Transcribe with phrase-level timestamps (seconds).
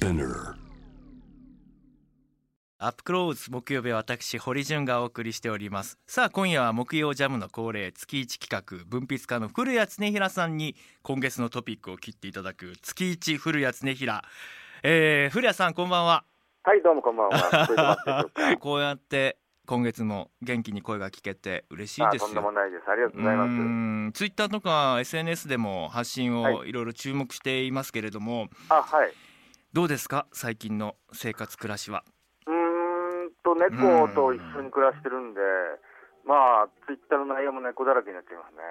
[0.00, 0.54] Spinner
[2.78, 14.24] アップクローズ木曜日は私堀潤がお送りしておりますさあ今夜は木曜ジャムの恒例月一企画文筆家の古谷恒平さんに今月のトピックを切っていただく月一古谷恒平、
[14.82, 16.24] えー、古谷さんこんばんは
[16.62, 18.30] はい、どうもこんばんは。
[18.36, 19.36] 聞こうやって
[19.66, 22.90] 今月も元気に声が聞けて嬉しいあですよとんでもないです。
[22.90, 23.50] ありがとうございます。
[23.50, 29.12] んツイッターとか SNS でも発信をはいろいろ注目していますけれども、あ、はい。
[29.72, 30.26] どうですか？
[30.32, 32.02] 最近の生活暮らしは。
[32.44, 32.54] うー
[33.28, 35.40] んと、猫と一緒に暮らしてるんで、
[36.26, 38.62] まあ、ツイッターの内容も猫だらけになっちゃいますね。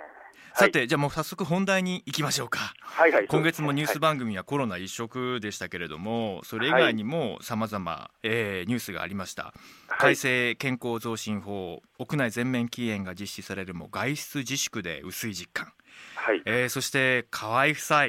[0.53, 2.73] さて、じゃあもう早速本題に行きましょうか。
[2.81, 9.53] はい、はい、今月もニュースバ番組はコロナ一色でしたけれどもそれ以外にもさまざまニュースがありました、は
[9.95, 9.99] い。
[9.99, 15.71] 改正健康増進法屋内全面禁煙が実施されるも外出自粛で薄い実感、
[16.15, 16.41] はい。
[16.45, 18.05] えーそして河合夫妻、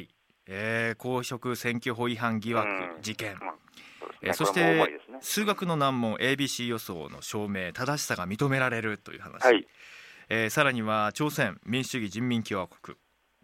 [0.52, 3.02] えー公職選挙法違反疑惑うん。
[3.02, 3.54] 事件、まあ
[4.22, 4.32] そね。
[4.34, 5.00] そしてね。
[5.20, 9.66] 数学の難問 ABC 予想の証明正しさが認められるという話、はい。
[10.28, 12.96] えーさらには朝鮮民主主義人民共和国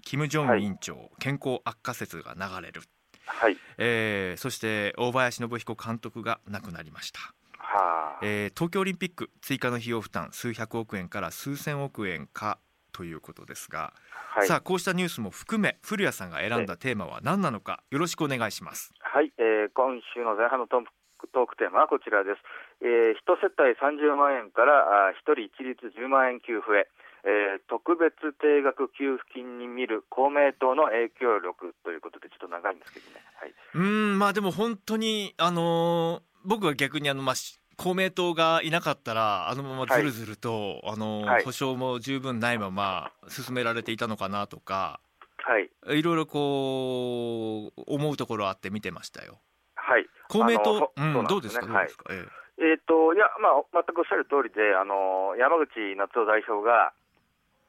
[0.02, 2.82] 金正恩委員長、健康悪化説が流れる、
[3.24, 3.56] はい。
[3.78, 7.20] えーそして大林信彦監督が亡くなりました、
[7.58, 8.18] はあ。
[8.22, 12.58] えー東京オリンピック追加の費用負担数百億円から数千億円か
[12.96, 13.92] ということですが、
[14.32, 14.46] はい。
[14.48, 20.80] さあこうしたニュースも含め古谷さんが選んだテーマは何なのかよろしくお願いしますはい、えー今週の前半のトー
[21.18, 22.40] クトークテーマはこちらです。
[22.80, 26.88] えー、一世帯30万円からあー一人一律10万円給付へ、
[27.24, 33.20] えー特別定額給付金に見る公明党の影響力ということでちょっと長いんですけどね。
[33.36, 33.54] はい。
[33.74, 41.44] うーんまあでも本当にあのー僕は逆にあのまあし公明党がいなかったらあのままずるずると、あのーはい。
[41.44, 45.00] 保証も十分ないまま進められていたのかなとか
[45.46, 45.70] はい。
[45.98, 49.38] いろいろこう思うところあって見てましたよ。
[49.76, 50.06] はい。
[50.28, 51.86] 公明党、あのうん、どうですか、どうはい。
[51.86, 52.26] ですか、え
[52.58, 52.74] え。
[52.74, 56.92] っ、と、いや、まあ、全くおっしゃる通りで、あの、山口夏夫代表が、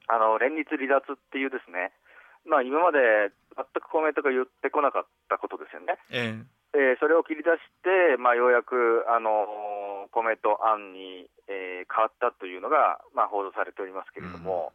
[0.08, 1.92] あの、連立離脱っていうですね、
[2.44, 2.98] まあ、今まで
[3.54, 5.98] 全く公明党が言ってこなかったことですよね。
[6.10, 14.72] えええーそれを切り出して、まあ、ようやく、あの公明党案に、えー変わったというのが、まあ、報道されておりますけれども、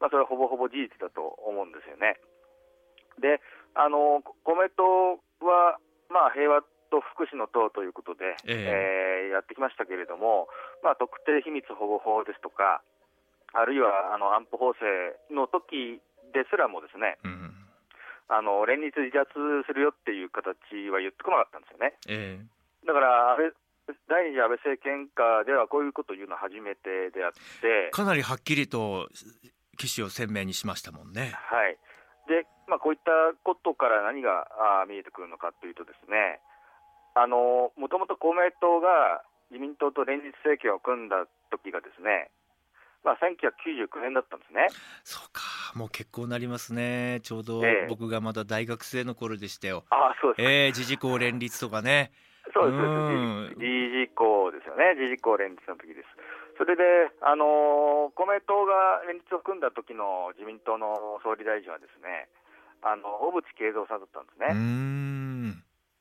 [0.00, 2.16] まあ、それはほぼほぼ事実だと思うんですよね。
[3.20, 3.40] で、
[3.74, 5.78] あの公明党は、
[6.08, 9.28] まあ、平和と福祉の党ということで、ええ。
[9.30, 10.46] ーやってきましたけれども、
[10.82, 12.82] まあ、特定秘密保護法ですとか、
[13.52, 14.80] あるいはあの安保法制
[15.34, 16.00] の時
[16.32, 17.53] ですらもですね、うん
[18.28, 19.28] あの連立離脱
[19.66, 20.56] するよっていう形
[20.90, 21.94] は言ってこなかったんですよね。
[22.08, 22.40] え
[22.86, 23.52] だから安
[23.86, 29.08] 倍第二次安倍政権下ではこういうことを言うのは初めてであってえ、かなりはっきりと
[29.76, 31.36] 騎士を鮮明にしましたもんね。
[31.36, 31.76] はい
[32.26, 33.12] でまあ、こういった
[33.44, 34.48] ことから何が
[34.80, 36.40] あー見えてくるのかというと、ですね
[37.14, 42.32] あのもともと公明党が自民党と連立政権を組んだ時がですね、
[43.04, 44.66] まあ、1999年だったんですね。
[45.04, 45.42] そうか、
[45.76, 47.20] もう結構なりますね。
[47.22, 49.84] ちょうどええ僕がまだ大学生の頃でしたよ。
[49.90, 52.12] ああそうですええ自治公連立とかね。
[52.52, 53.60] そうです、うんそうです。
[53.60, 56.08] 理事公ですよね、理事公連立の時です。
[56.56, 56.82] それで、
[57.20, 62.28] あのー公明党が連立を組んだ時の自民党の総理大臣はですね、
[62.80, 64.54] あの小渕恵三さんだったんですね。
[64.54, 65.52] ん。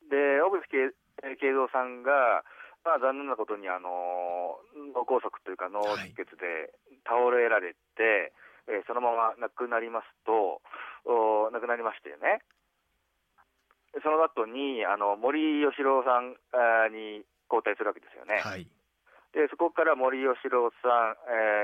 [0.07, 2.43] で、小渕恵恵三さんが、
[2.83, 6.73] まあ、残念なことに、あのー脳梗塞というか脳出血で
[7.07, 8.33] 倒れられて、
[8.67, 10.61] えーそのまま亡くなりますと、
[11.05, 12.41] お亡くなりましたよね。
[14.03, 16.33] その後にあの森喜朗さん
[16.91, 18.41] に交代するわけですよね。
[18.43, 18.67] はい。
[19.33, 21.15] でそこから森喜朗さん、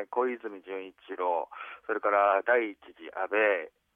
[0.01, 1.50] えー小泉純一郎、
[1.86, 3.40] それから第一次安倍、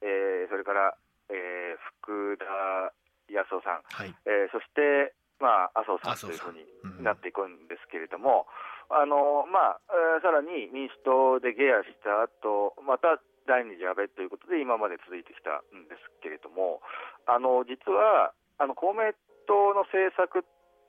[0.02, 0.96] えーそれから、
[1.30, 2.92] えー福田
[3.32, 4.14] 康夫さん、はい。
[4.26, 8.46] えーそして、まあ、麻生さんんというふうにうんなっていくんですけれども、
[8.90, 9.80] あのまあ
[10.16, 16.80] えーさらに民主党でゲアした後また第二次安倍ということで、今まで続いてきたんですけれども、
[17.26, 19.12] あの実はあの公明
[19.46, 20.42] 党の政策っ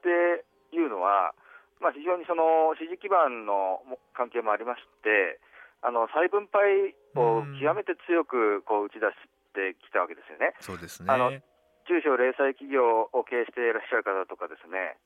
[0.04, 1.36] ていうのは、
[1.82, 5.40] まあ、非常にその支持基盤のも関係もありまして、
[5.84, 10.56] あの再分配を極めて強くこう打ち出してきたわけですよね。
[10.60, 11.44] そうですあのね。
[11.86, 14.98] 中小零細企業を経営していらっしゃる方とかですね、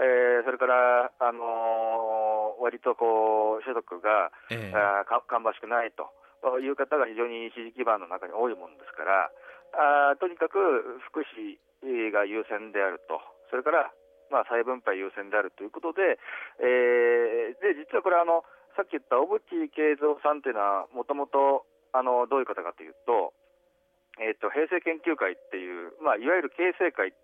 [0.00, 4.72] えーそれから、あのー割とこう所得が、ええ。
[4.72, 6.08] あーか芳しくないと。
[6.58, 9.30] いう方が非常に支持基盤の中に多いものですから、
[9.74, 10.58] あーとにかく
[11.06, 11.58] 福祉
[12.10, 13.20] が優先であると、
[13.50, 13.90] それから、
[14.30, 16.18] まあ、再分配優先であるということで、
[16.58, 18.44] えーで実はこれあの、
[18.74, 19.38] さっき言った小渕
[19.68, 23.31] 恵三さんというのは、もともとあのどういう方かというと、
[24.20, 27.14] えー、と平成研究会っていう、まあ、いわゆる経済会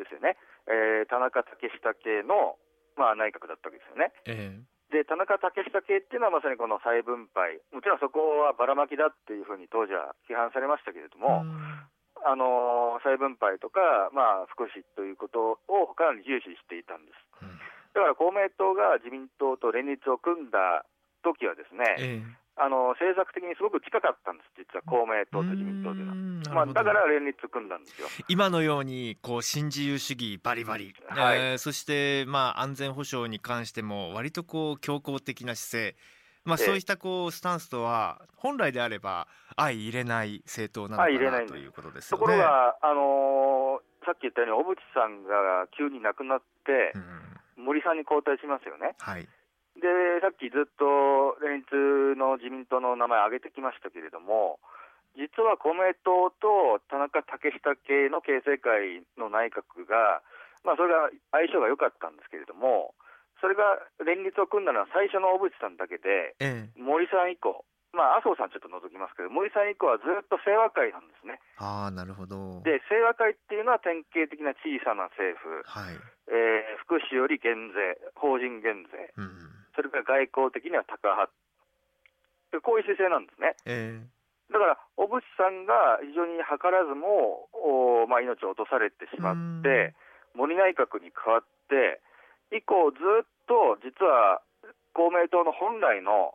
[0.00, 0.40] ですよね、
[0.70, 2.56] えー、田中竹下系の、
[2.96, 4.12] まあ、内閣だったわけですよね。
[4.24, 11.44] えで田中竹下系っていうのはまさにこの再分配、もちろんそこはばらまきだっていうふうに当時は批判されましたけれども、
[12.24, 17.20] あの再分配とか、まあ、福祉ということをかなり重視していたんです。
[17.92, 20.84] だから公明党が自民党と連立を組んだ
[21.22, 26.14] 時はですね、ええ、あの政策的にすごく近かったんです、実は公明党と自民党では。
[26.54, 28.08] まあ、だから連立組んだんですよ。
[28.28, 35.96] 今のようにこう新自由主義バリバリ、はい、えー、そしてまあ安全保障に関しても割とこう強硬的な姿勢、
[36.44, 42.20] まあ、そういったこうスタンスとは本来であれば相入れない政党なのかなということですよね。
[42.20, 46.92] ところが、あのー、さっき言ったように小渕さんが急に亡くなって、
[47.56, 48.94] うん、森さんに交代しますよね。
[48.98, 49.28] はい
[49.78, 54.58] でさっきずっと連立の自民党の名前を挙げてきましたけれども、
[55.18, 60.22] 実は公明党と田中竹下系の形成会の内閣が、
[60.62, 62.94] まあ、それが相性が良かったんですけれども、
[63.40, 71.38] それが連立を組んだのは最初の小渕さんだけで、ええ、森さん以降、まあ、麻生さんちょっと除きますけど、森さん以降はずっと清和会なんですね。
[71.58, 72.62] あなるほど。
[72.62, 75.98] で、清和会っていうのは典型的な小さな政府、はい。
[76.28, 81.30] えー、福祉より減税、法人減税、うん、それから外交的にはタカ派、
[82.66, 83.54] こういう姿勢なんですね。
[83.64, 87.52] えーだから、小渕さんが非常に図らずも、
[88.08, 89.92] まあ、命を落とされてしまって、
[90.32, 92.00] 森内閣に変わって、
[92.56, 94.40] 以降、ずっと実は
[94.96, 96.32] 公明党の本来の、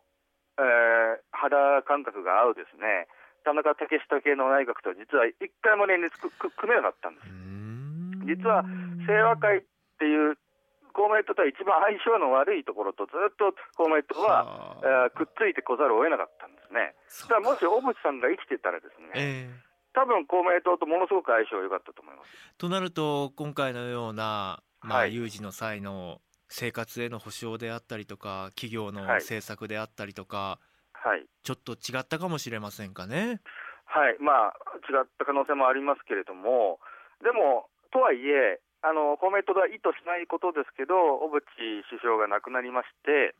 [0.58, 3.10] えー、肌感覚が合うですね、
[3.42, 6.30] 田中竹下系の内閣と実は一回も連立組
[6.70, 7.26] めなかったんです。
[8.30, 8.64] 実は
[9.04, 9.62] 清和会っ
[9.98, 10.38] ていう
[10.94, 16.94] 公明党とは一番相性の悪いところとずっと公明党は、えー、くっついてこざるを得なかったんですね。
[17.42, 22.28] もし小渕さんが生きてたらですね、えー多分公明党とものすごく相性良かったと思います。
[22.58, 30.58] となると、今回のような、まあ、有事の際の生活への保障であったりとか、企業の政策であったりとか、
[30.92, 33.40] はい、ちょっと違ったかもしれませんかね。
[33.84, 34.54] はい、まあ、
[34.90, 36.80] 違った可能性もありますけれども、
[37.22, 40.92] でも、とはいえ、あの公明党は意図しないことですけど、
[41.24, 41.40] 小渕
[41.88, 43.32] 首相が亡くなりまして、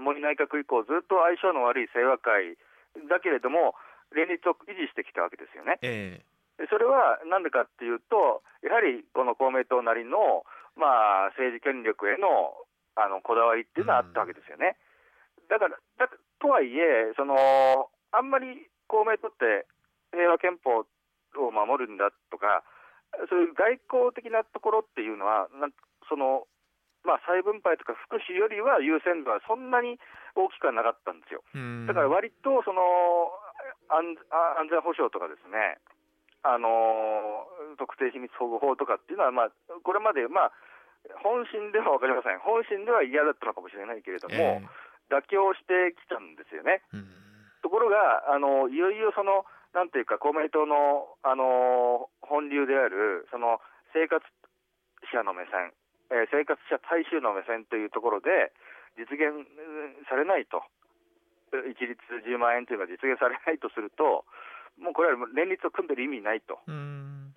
[0.00, 2.56] 森内閣以降、ずっと相性の悪い清和会
[3.12, 3.76] だけれども、
[4.16, 5.76] 連立を維持してきたわけですよね。
[5.84, 10.48] えー、それはなんでかっていうと、やはりこの公明党なりの、
[10.80, 12.56] まあ、政治権力への
[12.96, 14.80] あのこだわりっていうのはあったわけですよね。
[15.52, 16.08] だからだ
[16.40, 17.36] とはいえその、
[18.16, 19.68] あんまり公明党って
[20.10, 20.88] 平和憲法
[21.36, 22.64] を守るんだとか、
[23.28, 25.72] そういう外交的なところっていうのは、なん
[26.08, 26.46] その
[27.04, 29.96] まあ、再分配とか福祉よりは優先度はそんなに
[30.36, 31.40] 大きくはなかったんですよ。
[31.88, 32.84] だから割とその
[33.88, 34.20] 安
[34.60, 35.80] 安全保障とかですね、
[36.44, 37.48] あの
[37.80, 39.52] 特定秘密保護法とかっていうのは、まあ、
[39.82, 40.52] これまで、まあ、
[41.24, 46.84] 本心では分かりません、本心では嫌だったのかもしれないけれども、えー、妥協してきたんですよね。
[47.64, 53.60] ところがあの、いよいよその、なんていうか、公明党の、あの本流である、その
[53.94, 54.24] 生活
[55.12, 55.72] 者の目線、
[56.10, 58.52] えー、生活者大衆の目線というところで、
[58.98, 59.46] 実現
[60.10, 60.62] されないと、
[61.70, 64.26] 一律10万円というのが実現されないとすると、
[64.78, 66.58] もうこれは連立を組んでる意味ないと。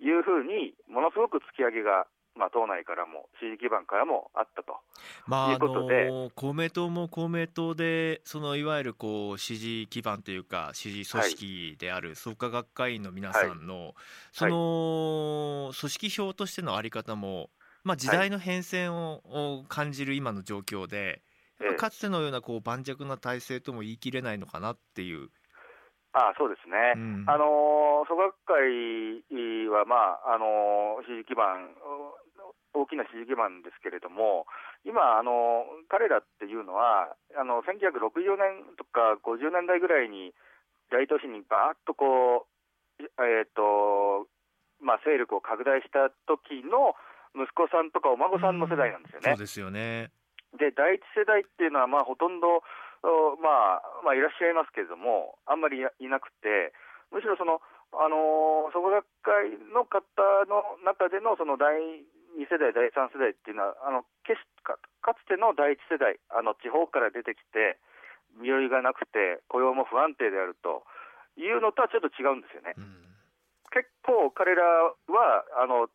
[0.02, 2.06] いうふうに、ものすごく突き上げが
[2.36, 4.74] まあ、党内からも支持基盤からもあったと、
[5.26, 13.94] まあ、いうことで、あの公明党も公明党でそのいわゆるこう支持基盤というか支持組織である創価学会員の皆さんの、はい、
[14.32, 17.50] その組織票としての在り方も、
[17.84, 21.22] まあ、時代の変遷を感じる今の状況で、
[21.78, 25.28] かつてのようなこう盤石な体制とも言い切れないのかなっていう
[26.14, 29.18] あそうですね、うん、あの創学会
[29.66, 31.74] は、まああの支持基盤、
[32.70, 34.46] 大きな支持基盤ですけれども、
[34.86, 40.34] 今、あの彼らっていうのは、あの1960年とか50年代ぐらいに、
[40.94, 44.30] 大都市にばーっとこう、えーと
[44.78, 46.94] まあ、勢力を拡大した時の
[47.34, 49.30] 息子さんとかお孫さんの世代なんですよね。
[49.30, 50.12] そうですよね。
[50.54, 52.62] で第一世代っていうのは、まあ、ほとんど
[53.40, 56.72] まあ、まあ、いらっしゃいますけれども、あんまりいなくて、
[57.12, 57.60] むしろその、
[57.94, 60.02] あの創価学会の方
[60.50, 61.78] の中でのその第
[62.34, 67.78] 2世代、第3世代っていうのは、あの決かかつての第1世代、あの地方から出てきて、
[68.40, 70.82] 身寄りがなくて、雇用も不安定であると
[71.36, 72.74] いうのとはちょっと違うんですよね。
[72.74, 73.04] うん、
[73.70, 75.86] 結構、彼らはあの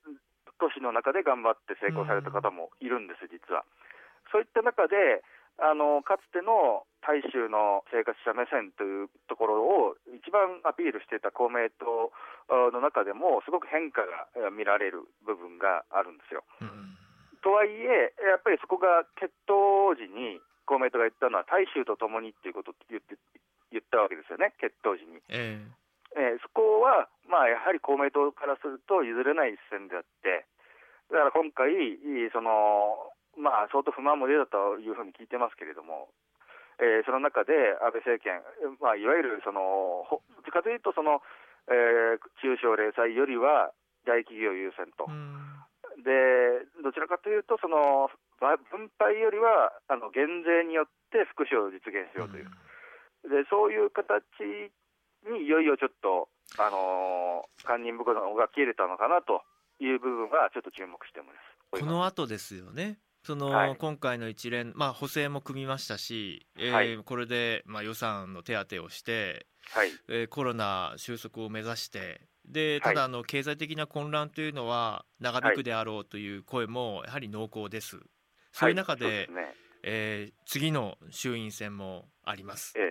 [0.59, 3.65] 都市の中で頑張って成功された方もいるんです、実は。
[4.31, 5.23] そういった中で、
[5.61, 12.11] あのかつての大衆の生活者目線というところを一番アピールしていた公明党
[12.71, 16.43] の中でも、すごく変化が見られる部分があるんですよ。
[16.61, 16.95] うん、
[17.41, 23.15] とはいえ、やっぱりそこが決闘時に公明党が言ったのは、大衆とともにっていうことを言って
[23.71, 25.23] 言ったわけですよね、決闘時に。
[25.29, 25.79] えー
[26.17, 30.45] えー、そこは、まあ、やはり公明党からすると譲れない一線であって、
[31.11, 31.69] だから今回、
[32.33, 36.09] そのまあ、相当不満も出たというふうに聞いてますけれども、
[36.79, 38.39] えー、その中で安倍政権、
[38.79, 41.21] まあ、いわゆるその、どっちかというとその、
[41.67, 43.75] えー、中小零細よりは
[44.07, 45.05] 大企業優先と、
[46.01, 48.09] でどちらかというと、その
[48.39, 52.47] 分配よりはあの減税によって福祉を実現しようという、
[53.27, 54.23] でそういう形
[55.27, 59.43] にいよいよちょっと、あのー、堪忍袋が切れたのかなと
[59.83, 61.59] いう部分はちょっと注目してます。
[61.71, 62.97] この後ですよね。
[63.23, 69.91] その、はい、今回の一連、まあ、補正も組みましたし、えー、はい、これで、まあ、予算の手当をして、はい。
[70.07, 77.99] えー、コロナ収束を目指してでただあの経済的な混乱というのは長引くであろうという声もやはり濃厚です。
[78.51, 79.53] そういう中で,、でね。
[79.83, 82.83] えー、次の衆院選もあります、えー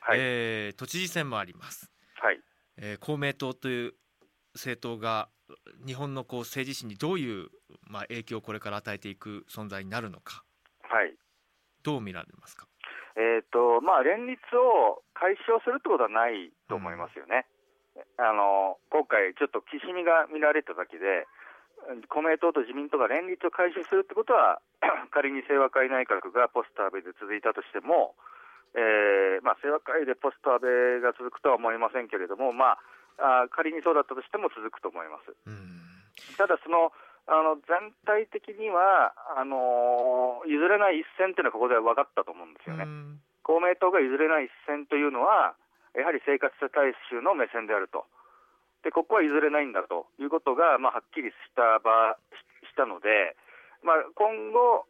[0.00, 0.18] はい。
[0.20, 2.40] えー、都知事選もあります、はい。
[2.76, 3.94] えー、公明党という
[4.54, 5.30] 政党が
[5.86, 7.48] 日本のこう政治史にどういう、
[7.86, 10.42] まあ、影響をこれから与えていく存在になるのか、
[10.82, 11.14] はい、
[11.82, 12.66] どう見られますか、
[13.16, 17.46] えーとまあ、連立を解消するってことはないと思いますよね。
[17.96, 21.26] うん、あの今回、ちょっときしみが見られただけで、
[22.10, 24.60] 公明党と自民党が連立を解消するってことは、
[25.10, 28.14] 仮に清和会内閣がポスト安倍で続いたとしても、
[28.74, 32.78] えーまあ、清和会でポスト安倍が続くとは思いませんけれども、まあ、
[33.18, 35.34] あ仮にそうだったとしても続くと思います。
[36.36, 36.92] ただその
[37.28, 42.86] あの全体的にはあの譲れない一線というのはここでは分かったと思うんですよね。
[43.42, 45.56] 公明党が譲れない一線というのは、
[45.96, 48.04] やはり生活者大衆の目線であると、
[48.84, 52.16] でここは譲れないんだということが、まあ、はっきりした場
[52.68, 53.36] したので、
[53.82, 54.86] まあ、今後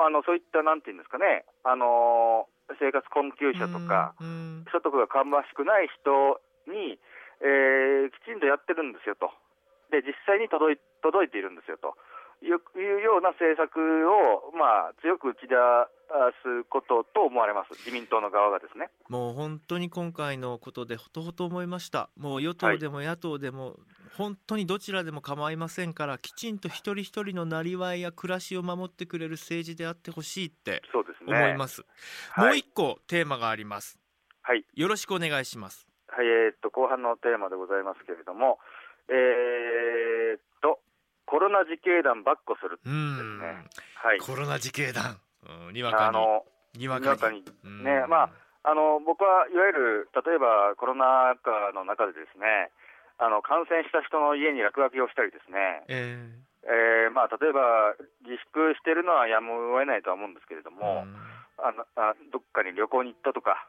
[0.00, 2.48] あの、そういったなんていうんですかね、あの
[2.80, 4.14] 生活困窮者とか、
[4.72, 6.96] 所得が芳しくない人に、
[7.40, 9.30] えー、きちんとやってるんですよと、
[9.90, 11.96] で実際に届い届いているんですよと。
[12.42, 13.78] いうような政策
[14.08, 15.54] を、まあ、強く打ち出
[16.42, 18.88] すことと思われます、自民党の側がですね。
[19.08, 23.76] もう本当に今回のことで、ほとほと思いました、もう与党でも野党でも、はい、
[24.16, 30.82] 本当にどちらでも構いませんから、きちんと一人一人のなりわいや暮らしを守ってくれる政治であってほしいって
[31.26, 31.76] 思います。
[31.76, 31.86] すね
[32.30, 33.98] はい、もう一個テーマがあります。
[34.42, 35.89] はい、よろしくお願いします。
[36.10, 38.58] はい、えー、っと後半のテーマでございますけれども、
[39.08, 40.80] えー、っと
[41.26, 43.66] コロナ自警団ばっこするですね。
[44.02, 44.18] はい。
[44.18, 45.18] コロナ自警団、
[45.66, 46.18] うん、にわかに。
[46.18, 47.42] あのにわかに
[47.82, 48.30] ね、まあ
[48.62, 49.72] あの僕はいわゆ
[50.04, 52.70] る例えばコロナ禍の中でですね、
[53.18, 55.82] あの感染した人の家に落書きをしたりですね。
[55.88, 61.08] えーえーまあ、例えば自粛しているのはやむを得ないとは思うんですけれども、
[61.56, 63.66] あのあどっかに旅行に行ったとか、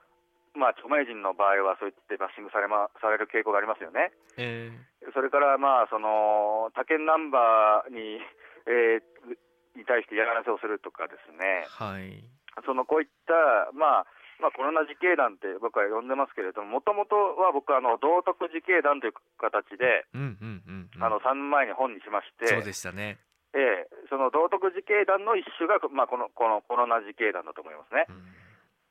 [0.55, 4.11] まあ、著名人の場合はそういってバッシングされ,、ま、される傾向がありますよね。
[4.35, 8.19] えー、それから、まあ、その他県ナンバーに,、
[8.67, 12.19] えー、に対して嫌がらせをするとかですね、はい、
[12.65, 14.05] そのこういった、まあ
[14.41, 23.21] まあ、コロナ自警団って僕は呼んでますけれども、もともとは僕はあの道徳自警団という形で、うんうんうんうん、あの3年前に本にしまして、そうでしたね。
[23.53, 28.09] ええ、その道徳自警団の一種が、まあ、このこのコロナ自警団だと思いますね。
[28.09, 28.40] うん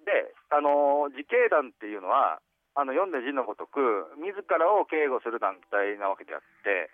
[0.05, 2.41] で、あの自警団っていうのは、
[2.75, 6.91] あの読んで字のごとく、自らを警護する団体なわけであって、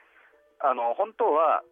[0.61, 1.63] あの本当は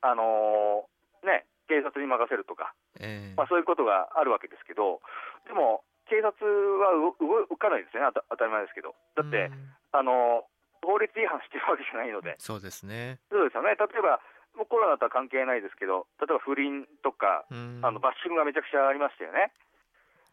[0.00, 0.86] あの
[1.24, 5.02] ね、警察に任せるとか、えー、まあ、そういうことがあるわけですけど、
[5.46, 7.12] でも、警察は動
[7.60, 8.96] かないですよね、当たり前ですけど。
[9.16, 9.50] だって、
[9.92, 10.44] あの
[10.80, 12.36] 法律違反してるわけじゃないので。
[12.38, 13.20] そうですね。
[13.28, 13.76] そうですよね。
[13.76, 14.22] 例えば、
[14.56, 19.52] もうコロナとは関係ないですけど、例えば不倫とか、あのバッシングがめちゃくちゃありましたよね。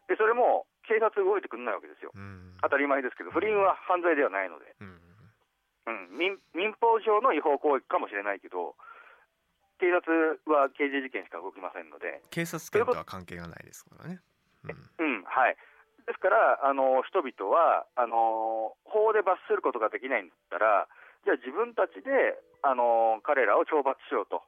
[0.08, 2.12] でそれも警察動いてくれないわけですよ、
[2.62, 5.02] 当たり前ですけど、不倫は犯罪ではないので、うん。
[6.18, 8.76] 民民法上の違法行為かもしれないけど、
[9.78, 14.22] 警察は刑事事件しか動きませんので、警察権とは関係がないですからね。
[15.00, 15.58] うん、うん、はい。
[16.06, 20.88] ですからあの、人々はあの法で罰することができないんだったら、
[21.26, 24.44] じゃあ自分たちであの彼らを懲罰しようと、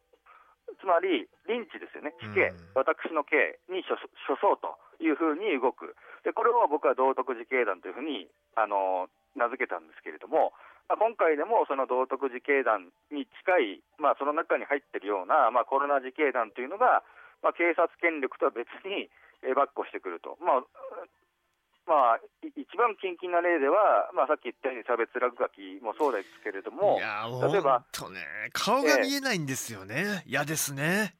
[0.80, 3.98] つまり、リンチですよね、死刑、私の刑に処
[4.38, 10.54] そうというふうに動く、でこれを僕は道徳自警団というふうにあの名付けたんですけれども、
[10.90, 17.04] まあ、今回でもその道徳自警団に近い、まあ、その中に入っているような、まあ、コロナ自警団というのが、
[17.44, 19.12] まあ、警察権力とは別に、
[19.46, 20.34] えーバックをしてくると。
[20.42, 20.66] まあ
[21.88, 27.80] まあ、い一番近々な例では、まあ、さっき言ったように差別落書きもそうですけれどもい、や例えば
[28.12, 30.24] ね顔が見えないんですよね。
[30.28, 31.16] 嫌、ですね。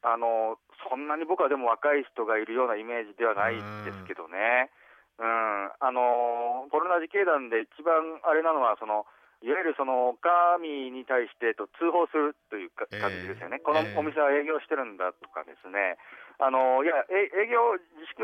[0.00, 0.56] あの
[0.88, 4.70] そんなに僕はでも若い人がいるようなイメージではないですけどね、
[5.18, 9.06] うん、あのコロナ自警団で一番あれなのは、その
[9.44, 16.00] いわゆるその神に対してと通報するというかええ感じですよね、このええお店は営業してるんだとかですね、
[16.38, 18.22] あのいや、え営業自粛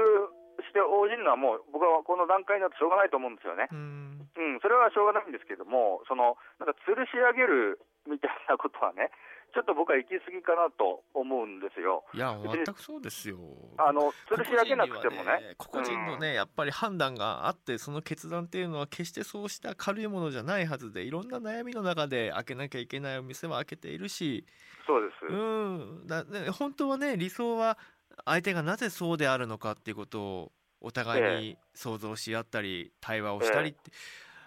[0.61, 3.69] して応じるのはもう、僕はこの段階だとしょうがないと思うんですよね。
[3.73, 4.29] うん。
[4.33, 9.13] うん、それはしょうがないんですけども、そのなんか吊るし上げるみたいなことはね、
[9.55, 12.05] ちょっと僕は行き過ぎかなと思うんですよ。
[12.15, 13.39] いや全くそうですよ。
[13.77, 15.23] あの吊るし上げなくても。
[15.25, 24.47] ね、個々人のね、やっぱり判断があってその決断っていうのは決してそうした軽いものじゃないはずでいろんな悩みの中で開けなきゃいけないお店は開けているし。
[24.87, 25.27] そうです。
[25.27, 26.07] うん。
[26.07, 27.79] だね本当はね理想は
[28.25, 33.91] 相手がなぜそうであるのかっていうことをお互いに想像し合ったり対話をしたりって、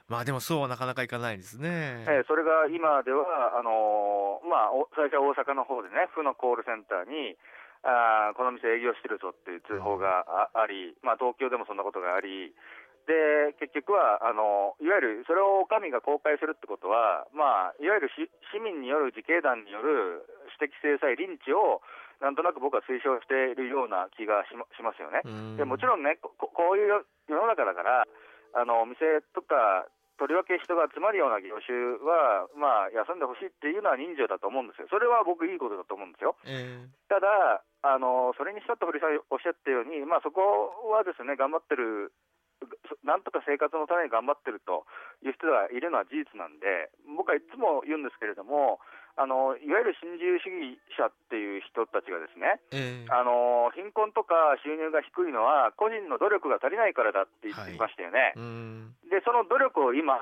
[0.08, 2.06] まあでもそうはなかなかいかないですね。
[2.06, 7.38] えーそれが今では、あのーまあ、お最初は大阪の方でね、府のコールセンターに、
[7.82, 12.54] あーこの店営業してるぞっていう通報がああり、まあ、東京でもそんなことがあり、
[13.06, 20.26] で結局はあのいわゆるそれをお上が公開するってことは、まあ、いわゆるし市民による自警団による
[20.58, 21.82] 私的制裁、リンチを
[22.22, 25.22] なんとなく僕は推奨しているような気がしましますよね。
[25.26, 28.06] うんでもちろんね、ここういう世の中だから、
[28.56, 29.86] あのお店とか、
[30.16, 36.40] とりわけ人が集まるような業種は、まあ、休んでほしいっていうのは人情だと思うんですよ、それは僕、いいことだと思うんですよ。
[36.48, 40.42] えただ、あのそれにしたって堀さんおっしゃったように、まあ、そこ
[40.90, 42.16] はですね頑張ってる、
[42.88, 44.88] そなんとか生活のために頑張ってると
[45.22, 48.80] いう人がいるのは事実なんで、僕はいつも言うんですけれども、
[49.18, 58.34] あのいわゆる新自由主義者っていう人たちがですね、えええあの貧困とか収入が低いのは、個人の努力が足りないからだって言っていましたよね。
[58.36, 60.20] うんで、その努力を今、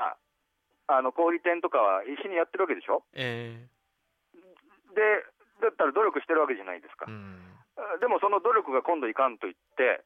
[0.88, 3.04] あの小売店とかは必死にやってるわけでしょ？
[3.14, 3.66] え
[4.94, 5.02] で、
[5.62, 7.08] だったら努力してるわけじゃないですか
[8.00, 10.04] でもその努力が今度いかんと言って、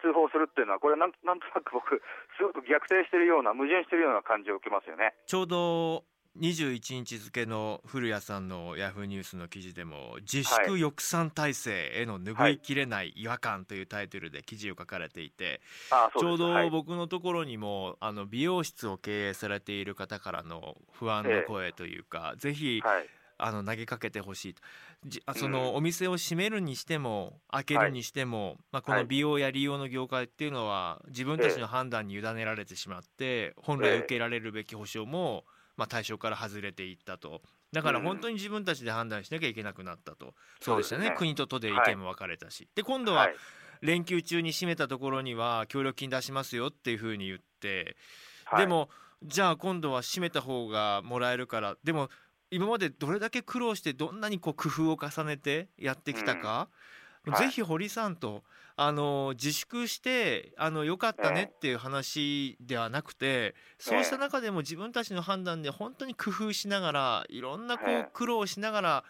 [0.00, 2.00] 通報するっていうのは、これなん、なんとなく僕、
[2.36, 5.14] すごく逆転してるような、矛盾してるような感じを受けますよね。
[5.26, 6.04] ちょうど
[6.40, 23.06] 21日付の古谷さんのヤフーニュースの記事でも自粛抑散体制への拭いきれない違和感というタイトルで記事を書かれていて、あちょうど僕のところにもあの美容室を経営されている方からの不安の声というか、ぜひはい、
[23.38, 24.62] あの投げかけてほしいと。
[25.04, 25.52] じあそうん。
[25.52, 35.44] のお店を閉めるにしても開けるにしても、まあ、この美容や利用の業界っていうのは自分たちの判断に委ねられてしまって本来受けられるべき保障も、
[35.76, 37.42] まあ、対象から外れていったと。
[37.72, 38.04] だからうん。
[38.04, 41.10] 本当に自分たちで判断しなきゃいけなくなったと、そうでしたね。
[41.10, 41.16] ね。
[41.16, 43.36] 国と都で意見も分かれたし、で今度ははい、
[43.82, 47.96] 連休中に閉めたところには協力金出しますよっていうふうに言って。
[48.44, 48.60] はい。
[48.60, 48.88] でも
[49.24, 51.76] じゃあ今度は閉めた方がもらえるから。
[51.84, 52.10] でも
[52.50, 57.46] 今までどれだけ苦労してどんなにこう工夫を重ねてやってきたか、うんはい。
[57.46, 58.42] ぜひ堀さんと
[58.76, 61.44] あの自粛してあのよかったねええ。
[61.44, 68.00] っていう話ではなくて、そうした中でも自分たちの判断で本当に工夫しながらいろんなこええ。
[68.00, 69.04] う苦労しながら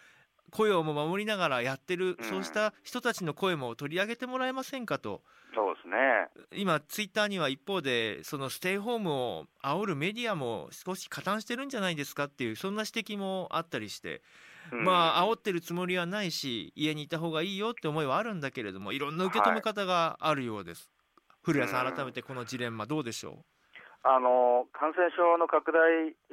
[0.51, 2.29] 声をも守りながらやってる、うん。
[2.29, 5.23] そうした人たちの声も取り上げてもらえませんかと。
[5.55, 5.97] そうですね。
[6.55, 14.23] 今ツイッターには一方でそのステイホームを煽るメディアも少し加担してるんじゃないですかっていうそんな指摘もあったりして、
[14.73, 14.85] うん。
[14.85, 20.91] まあ煽ってるつもりはないし家にいた方がいいよって思いはあるんだけれどもいろんな受け止め方があるようです、
[21.43, 23.45] 古谷さんうん改めてこのジレンマどうでしょ
[24.07, 25.83] あの感染症の拡大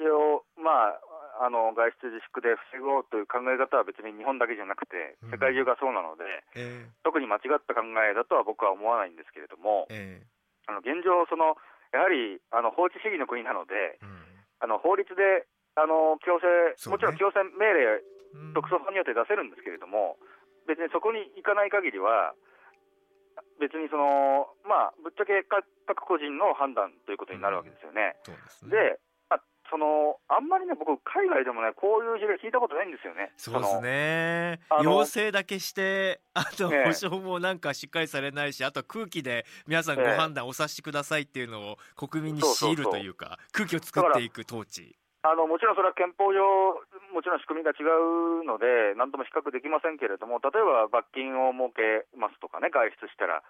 [0.05, 5.33] を、まあ、あの外出自粛で防ごうという考え方は別に日本だけじゃなくてうん。
[5.33, 6.85] 世界中がそうなので、うえ。
[7.01, 10.29] 特に間違った考えだとは僕は思わないんですけれどもええ。
[10.69, 11.57] あの現状その
[11.89, 14.21] やはりあの法治主義の国なのでえうん。
[14.61, 16.45] あの法律であの強制、
[16.93, 18.12] もちろん強制命令うん
[18.53, 20.17] 特措法によって出せるんですけれども
[20.67, 22.33] 別にそこに行かない限りは
[23.59, 28.15] 別にそのまあぶっちゃけ各各個人の判断ということになるわけですよね。
[28.23, 28.71] そうですね。
[28.71, 33.31] で、あそのあんまりね、僕、海外でもね、こういう事例聞いたことないんですよね。
[33.37, 34.59] そうですね。
[34.81, 36.83] 要請だけしてあとええ。
[36.85, 40.05] 保証もなんかしっかりされないしあと空気で皆さんごえ。
[40.05, 44.95] え判断お察しくださいっていうのを国民に強いるというか空気を作っていく統治。
[45.23, 46.43] あのもちろんそれは憲法上、
[47.13, 53.45] もちろん仕組みが違うので、なんとも比較できませんけれども、例えば罰金を設けますとかね、外出したら、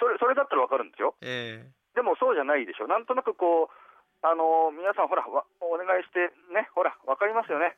[0.00, 1.14] それそれだったら分かるんですよ。
[1.20, 1.70] ええ。
[1.94, 7.76] でもそうじゃないでしょ、なんとなくこう、あの皆さん、ほら、わお願いして、ね、ほら、分かりますよね、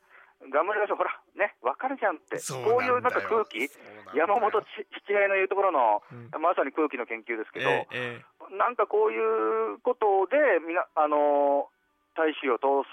[0.49, 2.39] 頑張りましょう、ほら、ね、分かるじゃんって。
[2.63, 3.69] こういうなんか空気
[4.15, 6.41] 山本七平の言うところの、うん。
[6.41, 11.69] まさに空気の研究ですけど、えええなんかこういうことでみなあの
[12.15, 12.83] 大衆を統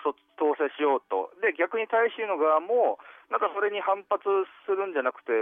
[0.54, 2.98] 制しようとで逆に大衆の側も
[3.30, 4.24] なんかそれに反発
[4.64, 5.32] するんじゃなくて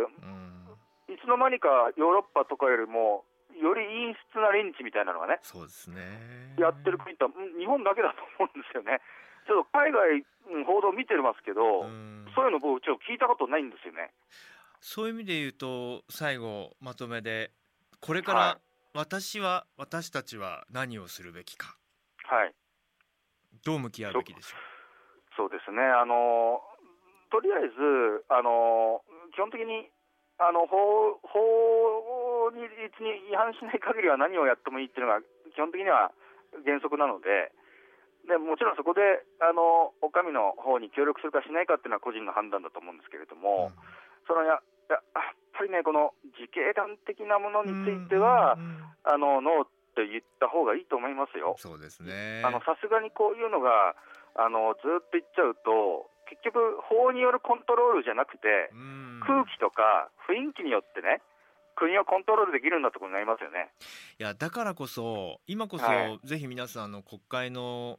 [1.13, 3.25] いつの間にかヨーロッパとかよりも
[3.57, 9.01] より陰湿なリンチみたいなのがねそうですねやってる国ってうん日本だけだと思うんですよね。
[9.47, 14.13] ちょっと海外、うん報道見てますけど、うんそういうの僕ちょっと聞いたことないんですよね。
[14.81, 17.51] そういう意味で言うと最後まとめで
[18.01, 21.77] これからはい私は私たちは何をするべきか
[22.25, 22.55] はい。
[23.67, 24.57] どう向き合うべきでしょ
[25.35, 25.83] そうですね。
[25.83, 26.63] あの
[27.35, 29.03] とりあえずあの
[29.35, 29.91] 基本的に
[30.39, 36.15] あの法法に律に違反しない限りは何をやってもいいっていうのが基本的には
[36.63, 37.51] 原則なので。
[38.27, 43.71] でもちろんそこであのお上の方に協力するかしないかっていうのは個人の判断だと思うんですけれどうも、
[44.27, 44.59] そのや
[44.91, 51.57] ややっぱりね、この自警団的なものについては、うんうんうんあのノーって言った方がいいと思いますよ。
[51.57, 53.97] そうですねあのさすがにこういうのが
[54.37, 61.23] あのずっと言っちゃうと、結局、法によるコントロールじゃなくて、うん空気とか雰囲気によってね、
[61.75, 63.73] 国をコントロールできるんだってことになりますよね。
[64.21, 67.99] いやだからこそ今こそ、はいぜひ皆さんあの国会の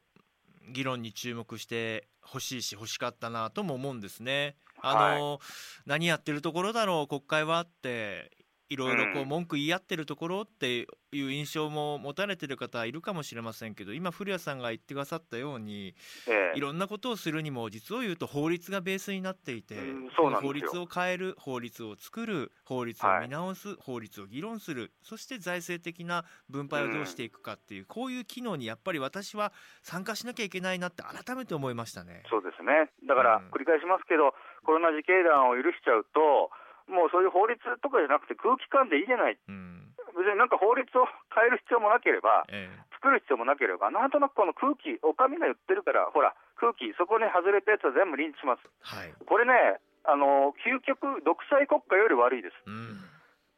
[0.69, 4.55] 議論に注目してほしいし欲しかったなとも思うんですね。
[4.81, 5.39] あの、
[5.85, 8.31] 何やってるところだろう国会はって
[8.69, 9.27] いろいろこううん。
[9.27, 15.95] 文句言い合ってるところっていう印象も持たれてる方いるかもしれませんけど今古谷さんが言ってくださったように
[16.27, 16.57] ええ。
[16.57, 19.75] いろんなことをするにも実を言うと法律がベースになっていて、
[20.15, 29.53] 法律を変える法律を作る法律を見直す、法律を議論するそして財政的な分配をどうしていくかっていう、こういう機能にやっぱり私は
[29.83, 32.23] 参加しなきゃいけないなって改めて思いましたね。
[32.29, 32.91] そうですね。
[33.07, 33.49] だからうん。
[33.49, 34.33] 繰り返しますけど、
[34.65, 36.49] コロナ自警団を許しちゃうと、
[36.87, 39.37] もうそういう法律とかじゃなくて空気感でいいじゃない。
[39.47, 39.83] うん
[40.17, 48.65] 別になんか法律を変える必要もなければ、ええ作る必要もなければ、なんとなくこの空気、お上が言ってるから、ほら、空気、そこに外れたやつは全部リンチします。
[48.81, 52.55] はいこれね、あの究極、独裁国家より悪いです。
[52.65, 53.05] うん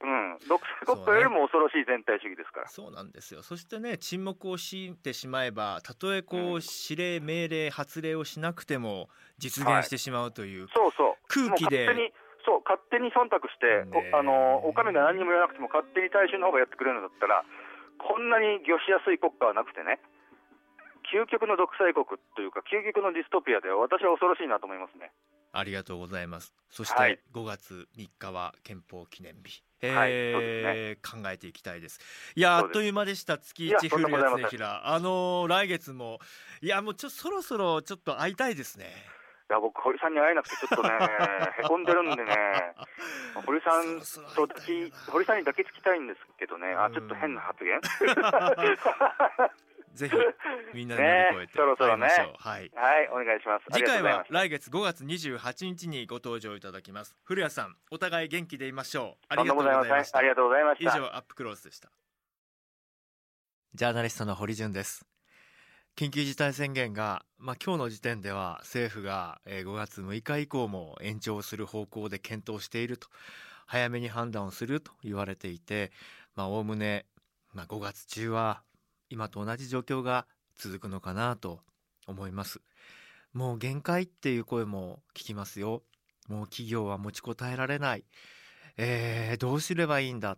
[0.02, 2.68] うん、独裁国家よりも恐ろしい全体主義ですから。
[2.68, 11.16] そうなんですよそしてね沈黙を強いてしまえばたとえこう、うん指令命令発令をしなくても実現してしまうという、そうそう。
[11.28, 12.14] 空気で
[12.46, 14.16] そう勝手に忖度して、ねえ。
[14.16, 17.44] おあのお上が何にも言わなくても勝手に大衆の方がやってくれるんだったら
[18.00, 20.00] こんなに御しやすい国家はなくてね
[21.12, 25.12] 究極の独裁国というか究極のディストピアでは私は恐ろしいなと思いますね。
[25.52, 26.54] ありがとうございます。
[26.70, 27.18] そしはい。
[27.18, 32.00] て5月3日は憲法記念日、はいえー考えていきたいです。
[32.36, 33.40] いやあっという間でした。
[33.40, 36.20] 月一古谷恒平あのー来月も。
[36.62, 38.86] いやもうちょそろそろちょっと会いたいですね。
[39.50, 40.90] いや僕堀さんに会えなくてちょっとね
[41.58, 42.76] へこんでるんでね。
[43.46, 44.56] 堀さんそろそと
[45.12, 46.76] 堀さんに抱きつきたいんですけどね。
[46.76, 47.82] あちょっと変な発言。
[49.94, 50.16] ぜひ
[50.74, 52.08] みんなで乗り越えてねそろそろね。
[52.38, 52.72] はい。
[52.76, 53.66] はいお願いします。
[53.72, 57.18] あ次回は来月5月28日にご登場いただきます。
[57.24, 59.26] 古谷さんお互い元気でいましょう。
[59.30, 60.20] ありがとうもございました。
[60.20, 60.96] ありがとうございました。
[60.96, 61.90] 以上アップクロースでした。
[63.74, 65.06] ジャーナリストの堀潤です
[66.00, 73.10] 緊急事態宣言が、まあ、今日の時点では政府が5月6日以降も延長する方向で検討していると
[73.66, 75.92] 早めに判断をすると言われていて
[76.38, 77.06] おおむね
[77.54, 78.62] まあ5月中は
[79.10, 80.26] 今と同じ状況が
[80.58, 81.60] 続くのかなと
[82.08, 82.62] 思います。
[83.34, 85.84] もう限界っていう声も聞きますよ。
[86.30, 88.06] もう企業は持ちこたえられない。
[88.78, 90.38] えー、どうすればいいんだ。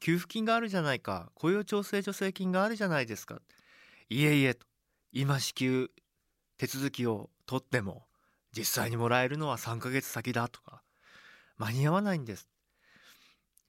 [0.00, 1.30] 給付金があるじゃないか。
[1.36, 3.40] 雇用調整助成金があるじゃないですか。
[4.10, 4.67] いえいえと。
[5.12, 5.90] 今支給
[6.58, 8.04] 手続きを取っても
[8.56, 10.82] 実際にもらえるのは3ヶ月先だとか
[11.56, 12.48] 間に合わないんです。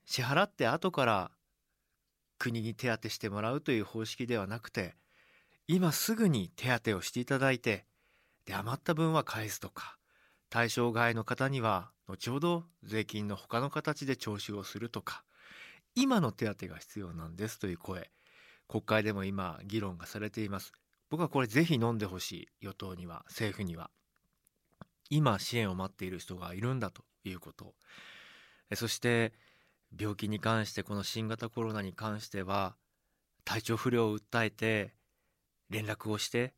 [0.05, 1.31] 支払って後から
[2.39, 4.95] 国に手当てしてもらうという方式ではなくて
[5.67, 7.85] 今すぐに手当てをしていただいて
[8.45, 9.97] で余った分は返すとか
[10.49, 15.23] 対象外の方には後ほど税金の他の形で徴収をするとか
[15.95, 18.09] 今の手当が必要なんですという声
[18.67, 20.73] 国会でも今議論がされています。
[21.09, 23.89] 僕はこれぜひ飲んでほしい与党には政府には
[25.09, 27.73] 今支援を待っている人がいるんだということ
[28.75, 29.33] そして
[29.99, 32.75] 病気に関してこの新型コロナに関しては
[33.43, 34.93] 体調不良を訴えて
[35.69, 36.53] 連絡をして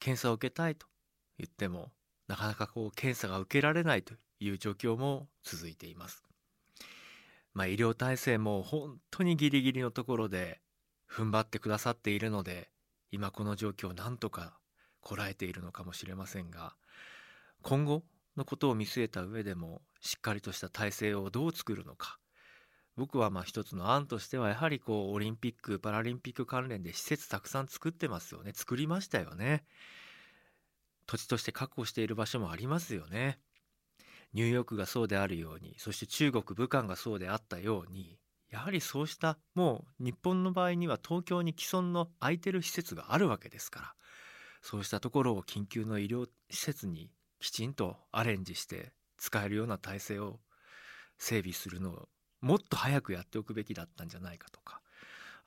[0.00, 0.86] 検査を受けたいと
[1.38, 1.90] 言っても
[2.28, 6.22] なかなかこう検査が受けられないという状況も続いています。
[7.54, 10.60] まあ、医療体制も本当にギリギリのところで
[11.10, 12.68] 踏ん張ってくださっているので
[13.10, 14.58] 今この状況をなんとか
[15.00, 16.74] こらえているのかもしれませんが
[17.62, 18.02] 今後
[18.36, 22.18] のことを見据えた上でもしっかりとした体制をどう作るのか
[22.96, 28.52] 僕はまあ一つの案としてはやはりこうオリンピック・パラリンピック関連で施設たくさん作ってますよね。
[28.54, 29.64] 作りましたよね。
[31.06, 33.38] 土地として確保している場所もありますよね。
[34.32, 38.18] ニューヨークがそうであるようにそして中国武漢がそうであったように
[38.56, 43.94] やはりそうしたもう日本の場合には東京に既存の空いてる施設があるわけですから
[44.62, 50.40] そうしたところを緊急の医療施設にきちんとアレンジして使えるような体制を
[51.18, 52.08] 整備するのを
[52.40, 54.80] もっと早くやっておくべきだったんじゃないかとか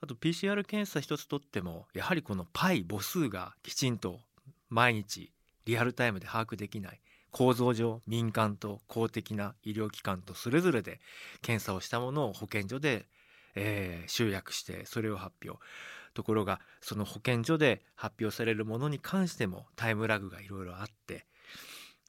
[0.00, 4.20] あと PCR 検査一つとってもやはりこのパイ母数がきちんと
[4.68, 5.32] 毎日
[5.64, 7.00] リアルタイムで把握できない。
[7.30, 11.00] 構造上民間と公的な医療機関とそれぞれで
[11.42, 13.06] 検査をしたものを保健所で、
[13.54, 15.58] えー、集約してそれを発表
[16.14, 21.24] ところがその保健所で発表されるものに関してもタイムラグがいろいろあって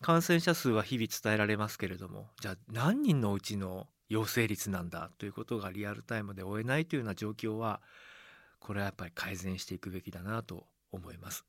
[0.01, 7.79] 感染者数は日々伝えられますけれどもじゃあ何人のうちの陽性率なんだということがリアルタイムで追えないというような状況は
[8.59, 11.45] これはやっぱり改善していくべきだなと思います。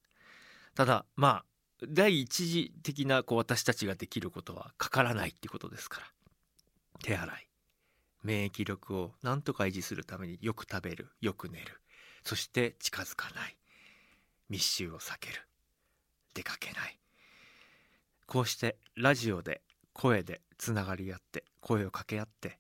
[0.75, 1.45] ただまあ
[1.89, 6.07] 第一次的なこう私たちができることはかからないってことですから。
[7.03, 7.49] 手洗い。
[8.23, 11.09] 免疫力をなんとか維持するためによく食べる。
[11.21, 11.81] よく寝る。
[12.25, 13.57] そして近づかない。
[14.49, 15.47] 密集を避ける。
[16.35, 16.99] 出かけない。
[18.27, 19.61] こうしてラジオで
[19.93, 22.59] 声でつながり合って声を掛け合って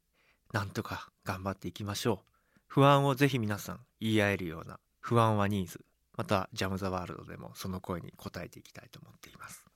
[0.52, 2.18] なんとか頑張っていきましょう。
[2.66, 5.84] 不安をぜひ皆さん言い合えるような不安はニーズ。
[6.16, 9.71] またジャム・ザ・ワールドでもその声に応えていきたいと思っています。